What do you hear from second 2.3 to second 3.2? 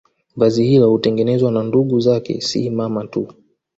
si mama